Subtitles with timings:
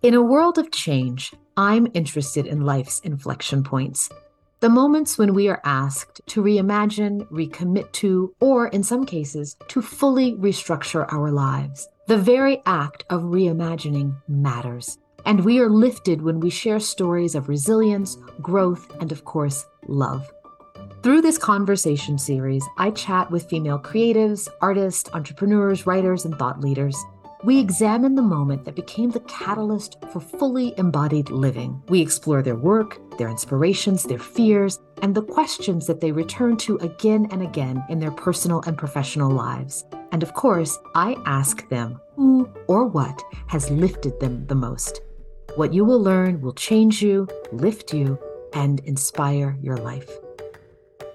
[0.00, 4.08] In a world of change, I'm interested in life's inflection points.
[4.60, 9.82] The moments when we are asked to reimagine, recommit to, or in some cases, to
[9.82, 11.88] fully restructure our lives.
[12.06, 14.98] The very act of reimagining matters.
[15.26, 20.30] And we are lifted when we share stories of resilience, growth, and of course, love.
[21.02, 26.96] Through this conversation series, I chat with female creatives, artists, entrepreneurs, writers, and thought leaders.
[27.44, 31.80] We examine the moment that became the catalyst for fully embodied living.
[31.88, 36.78] We explore their work, their inspirations, their fears, and the questions that they return to
[36.78, 39.84] again and again in their personal and professional lives.
[40.10, 45.00] And of course, I ask them who or what has lifted them the most.
[45.54, 48.18] What you will learn will change you, lift you,
[48.52, 50.10] and inspire your life.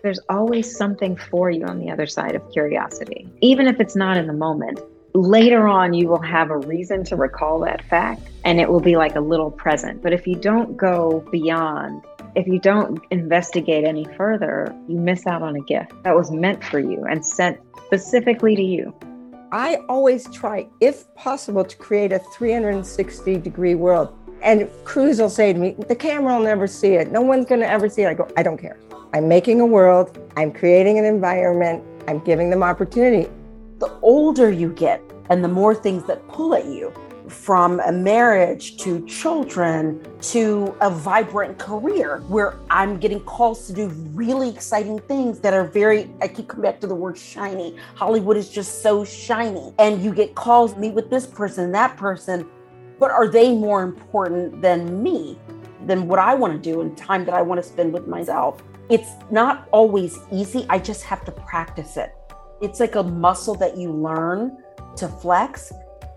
[0.04, 4.16] There's always something for you on the other side of curiosity, even if it's not
[4.16, 4.80] in the moment
[5.14, 8.98] later on you will have a reason to recall that fact and it will be
[8.98, 10.02] like a little present.
[10.02, 12.04] But if you don't go beyond,
[12.36, 16.64] if you don't investigate any further, you miss out on a gift that was meant
[16.64, 18.94] for you and sent specifically to you.
[19.52, 24.18] I always try, if possible, to create a 360 degree world.
[24.42, 27.12] And crews will say to me, the camera will never see it.
[27.12, 28.08] No one's going to ever see it.
[28.08, 28.80] I go, I don't care.
[29.14, 30.18] I'm making a world.
[30.36, 31.84] I'm creating an environment.
[32.08, 33.30] I'm giving them opportunity
[34.04, 36.94] older you get and the more things that pull at you
[37.30, 43.88] from a marriage to children to a vibrant career where I'm getting calls to do
[44.14, 47.78] really exciting things that are very, I keep coming back to the word shiny.
[47.96, 49.74] Hollywood is just so shiny.
[49.80, 52.46] And you get calls, meet with this person, that person,
[53.00, 55.38] but are they more important than me,
[55.86, 58.62] than what I want to do and time that I want to spend with myself?
[58.90, 60.66] It's not always easy.
[60.70, 62.14] I just have to practice it.
[62.64, 64.58] It's like a muscle that you learn
[64.96, 65.74] to flex.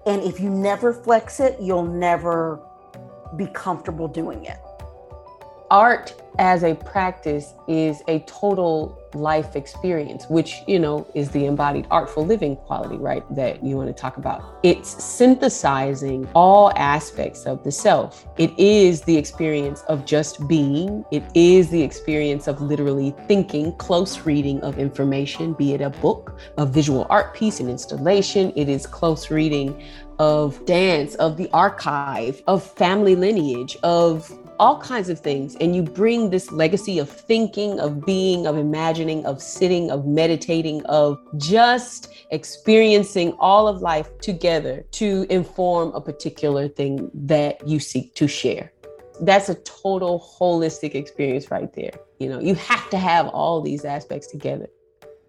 [0.06, 2.62] And if you never flex it, you'll never
[3.36, 4.58] be comfortable doing it.
[5.70, 11.86] Art as a practice is a total life experience, which, you know, is the embodied
[11.90, 13.24] artful living quality, right?
[13.35, 14.58] That you want to talk about.
[14.63, 18.27] It's synthesizing all aspects of the self.
[18.36, 24.27] It is the experience of just being, it is the experience of literally thinking, close
[24.27, 28.52] reading of information, be it a book, a visual art piece, an installation.
[28.57, 29.83] It is close reading
[30.18, 35.56] of dance, of the archive, of family lineage, of all kinds of things.
[35.56, 40.84] And you bring this legacy of thinking, of being, of imagining, of sitting, of meditating,
[40.86, 48.14] of just experiencing all of life together to inform a particular thing that you seek
[48.14, 48.72] to share.
[49.20, 51.92] That's a total holistic experience right there.
[52.18, 54.68] You know, you have to have all these aspects together.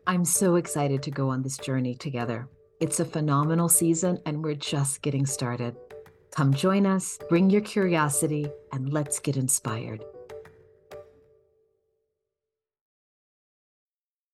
[0.05, 2.47] I'm so excited to go on this journey together.
[2.79, 5.75] It's a phenomenal season, and we're just getting started.
[6.29, 10.03] Come join us, bring your curiosity, and let's get inspired.